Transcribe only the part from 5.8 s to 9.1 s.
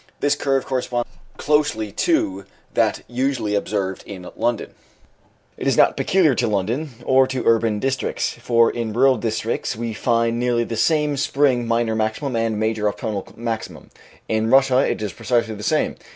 peculiar to London, or to urban districts, for in